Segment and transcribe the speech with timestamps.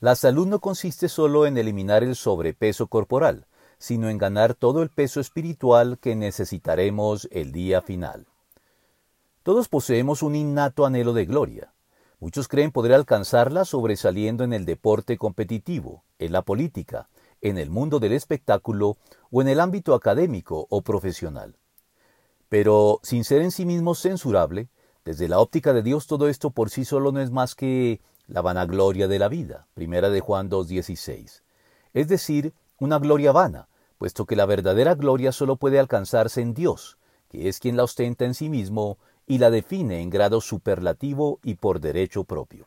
[0.00, 4.88] La salud no consiste solo en eliminar el sobrepeso corporal, sino en ganar todo el
[4.88, 8.26] peso espiritual que necesitaremos el día final.
[9.42, 11.74] Todos poseemos un innato anhelo de gloria.
[12.18, 17.10] Muchos creen poder alcanzarla sobresaliendo en el deporte competitivo, en la política,
[17.42, 18.96] en el mundo del espectáculo
[19.30, 21.58] o en el ámbito académico o profesional.
[22.48, 24.70] Pero, sin ser en sí mismo censurable,
[25.04, 28.00] desde la óptica de Dios todo esto por sí solo no es más que
[28.30, 31.42] la vanagloria de la vida, primera de Juan 2.16.
[31.92, 36.96] Es decir, una gloria vana, puesto que la verdadera gloria solo puede alcanzarse en Dios,
[37.28, 41.56] que es quien la ostenta en sí mismo y la define en grado superlativo y
[41.56, 42.66] por derecho propio.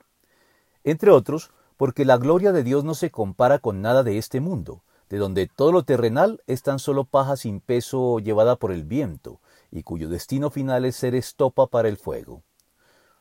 [0.83, 4.83] Entre otros, porque la gloria de Dios no se compara con nada de este mundo,
[5.09, 9.39] de donde todo lo terrenal es tan solo paja sin peso llevada por el viento,
[9.71, 12.43] y cuyo destino final es ser estopa para el fuego.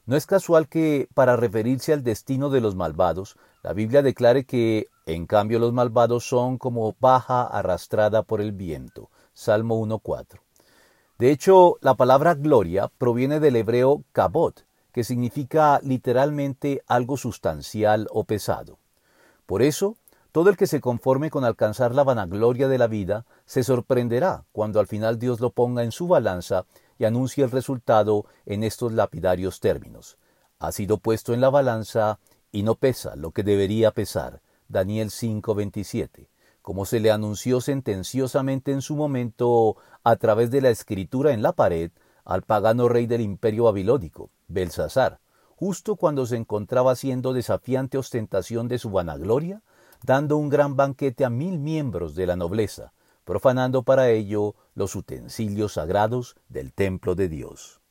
[0.05, 4.89] No es casual que, para referirse al destino de los malvados, la Biblia declare que,
[5.07, 9.11] en cambio, los malvados son como paja arrastrada por el viento.
[9.33, 10.41] Salmo 1.4.
[11.19, 18.25] De hecho, la palabra gloria proviene del hebreo kabot, que significa literalmente algo sustancial o
[18.25, 18.79] pesado.
[19.47, 19.97] Por eso,
[20.33, 24.81] todo el que se conforme con alcanzar la vanagloria de la vida se sorprenderá cuando
[24.81, 26.65] al final Dios lo ponga en su balanza
[26.99, 30.19] y anuncie el resultado en estos lapidarios términos.
[30.59, 32.19] Ha sido puesto en la balanza
[32.53, 34.41] y no pesa lo que debería pesar.
[34.69, 36.29] Daniel 5:27,
[36.63, 41.53] como se le anunció sentenciosamente en su momento a través de la escritura en la
[41.53, 41.91] pared
[42.25, 45.19] al pagano rey del imperio babilónico, Belsasar,
[45.57, 49.63] justo cuando se encontraba haciendo desafiante ostentación de su vanagloria,
[50.03, 52.93] dando un gran banquete a mil miembros de la nobleza,
[53.25, 57.82] profanando para ello los utensilios sagrados del templo de Dios.